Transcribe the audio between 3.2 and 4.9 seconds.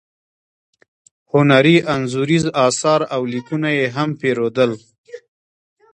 لیکونه یې هم پیرودل.